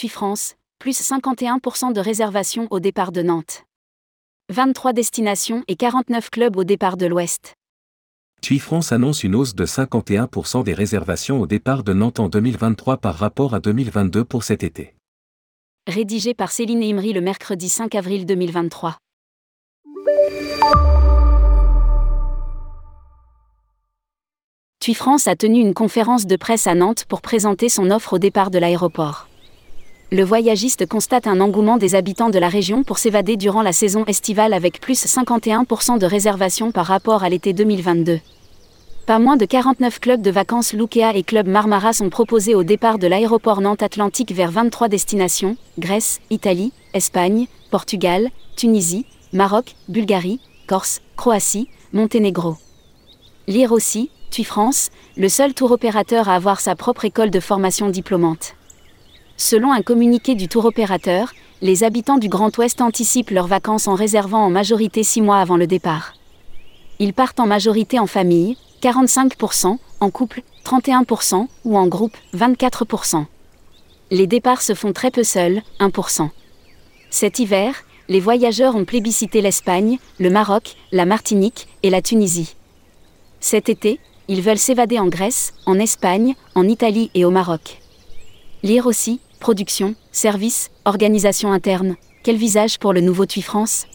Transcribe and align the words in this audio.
TUI 0.00 0.08
France, 0.08 0.54
plus 0.78 0.98
51% 0.98 1.92
de 1.92 2.00
réservations 2.00 2.66
au 2.70 2.80
départ 2.80 3.12
de 3.12 3.20
Nantes. 3.20 3.66
23 4.48 4.94
destinations 4.94 5.62
et 5.68 5.76
49 5.76 6.30
clubs 6.30 6.56
au 6.56 6.64
départ 6.64 6.96
de 6.96 7.04
l'Ouest. 7.04 7.52
TUI 8.40 8.60
France 8.60 8.92
annonce 8.92 9.24
une 9.24 9.34
hausse 9.34 9.54
de 9.54 9.66
51% 9.66 10.64
des 10.64 10.72
réservations 10.72 11.38
au 11.38 11.46
départ 11.46 11.84
de 11.84 11.92
Nantes 11.92 12.18
en 12.18 12.30
2023 12.30 12.96
par 12.96 13.16
rapport 13.16 13.52
à 13.52 13.60
2022 13.60 14.24
pour 14.24 14.42
cet 14.42 14.62
été. 14.62 14.94
Rédigé 15.86 16.32
par 16.32 16.50
Céline 16.50 16.82
Imri 16.82 17.12
le 17.12 17.20
mercredi 17.20 17.68
5 17.68 17.94
avril 17.94 18.24
2023. 18.24 18.96
TUI 24.78 24.94
France 24.94 25.26
a 25.26 25.36
tenu 25.36 25.60
une 25.60 25.74
conférence 25.74 26.24
de 26.24 26.36
presse 26.36 26.66
à 26.66 26.74
Nantes 26.74 27.04
pour 27.04 27.20
présenter 27.20 27.68
son 27.68 27.90
offre 27.90 28.14
au 28.14 28.18
départ 28.18 28.50
de 28.50 28.58
l'aéroport. 28.58 29.26
Le 30.12 30.24
voyagiste 30.24 30.86
constate 30.86 31.28
un 31.28 31.40
engouement 31.40 31.76
des 31.76 31.94
habitants 31.94 32.30
de 32.30 32.38
la 32.40 32.48
région 32.48 32.82
pour 32.82 32.98
s'évader 32.98 33.36
durant 33.36 33.62
la 33.62 33.72
saison 33.72 34.04
estivale 34.06 34.52
avec 34.52 34.80
plus 34.80 35.06
51% 35.06 35.98
de 36.00 36.06
réservations 36.06 36.72
par 36.72 36.86
rapport 36.86 37.22
à 37.22 37.28
l'été 37.28 37.52
2022. 37.52 38.18
Pas 39.06 39.20
moins 39.20 39.36
de 39.36 39.44
49 39.44 40.00
clubs 40.00 40.20
de 40.20 40.32
vacances 40.32 40.72
Lukea 40.72 41.14
et 41.14 41.22
Club 41.22 41.46
Marmara 41.46 41.92
sont 41.92 42.10
proposés 42.10 42.56
au 42.56 42.64
départ 42.64 42.98
de 42.98 43.06
l'aéroport 43.06 43.60
Nantes-Atlantique 43.60 44.32
vers 44.32 44.50
23 44.50 44.88
destinations 44.88 45.56
Grèce, 45.78 46.18
Italie, 46.30 46.72
Espagne, 46.92 47.46
Portugal, 47.70 48.30
Tunisie, 48.56 49.06
Maroc, 49.32 49.76
Bulgarie, 49.88 50.40
Corse, 50.66 51.02
Croatie, 51.16 51.68
Monténégro. 51.92 52.56
Lire 53.46 53.70
aussi, 53.70 54.10
TUI 54.32 54.42
France, 54.42 54.90
le 55.16 55.28
seul 55.28 55.54
tour 55.54 55.70
opérateur 55.70 56.28
à 56.28 56.34
avoir 56.34 56.58
sa 56.58 56.74
propre 56.74 57.04
école 57.04 57.30
de 57.30 57.38
formation 57.38 57.88
diplômante. 57.88 58.56
Selon 59.40 59.72
un 59.72 59.80
communiqué 59.80 60.34
du 60.34 60.48
tour 60.48 60.66
opérateur, 60.66 61.32
les 61.62 61.82
habitants 61.82 62.18
du 62.18 62.28
Grand 62.28 62.54
Ouest 62.58 62.82
anticipent 62.82 63.30
leurs 63.30 63.46
vacances 63.46 63.88
en 63.88 63.94
réservant 63.94 64.44
en 64.44 64.50
majorité 64.50 65.02
6 65.02 65.22
mois 65.22 65.38
avant 65.38 65.56
le 65.56 65.66
départ. 65.66 66.12
Ils 66.98 67.14
partent 67.14 67.40
en 67.40 67.46
majorité 67.46 67.98
en 67.98 68.06
famille, 68.06 68.58
45%, 68.82 69.78
en 70.00 70.10
couple, 70.10 70.42
31%, 70.66 71.46
ou 71.64 71.78
en 71.78 71.86
groupe, 71.86 72.14
24%. 72.34 73.24
Les 74.10 74.26
départs 74.26 74.60
se 74.60 74.74
font 74.74 74.92
très 74.92 75.10
peu 75.10 75.24
seuls, 75.24 75.62
1%. 75.80 76.28
Cet 77.08 77.38
hiver, 77.38 77.74
les 78.10 78.20
voyageurs 78.20 78.76
ont 78.76 78.84
plébiscité 78.84 79.40
l'Espagne, 79.40 79.98
le 80.18 80.28
Maroc, 80.28 80.76
la 80.92 81.06
Martinique 81.06 81.66
et 81.82 81.88
la 81.88 82.02
Tunisie. 82.02 82.56
Cet 83.40 83.70
été, 83.70 84.00
ils 84.28 84.42
veulent 84.42 84.58
s'évader 84.58 84.98
en 84.98 85.06
Grèce, 85.06 85.54
en 85.64 85.78
Espagne, 85.78 86.34
en 86.54 86.68
Italie 86.68 87.10
et 87.14 87.24
au 87.24 87.30
Maroc. 87.30 87.80
Lire 88.62 88.86
aussi, 88.86 89.18
production, 89.40 89.94
service, 90.12 90.70
organisation 90.84 91.52
interne, 91.52 91.96
quel 92.22 92.36
visage 92.36 92.78
pour 92.78 92.92
le 92.92 93.00
nouveau 93.00 93.26
TUI 93.26 93.42
France? 93.42 93.86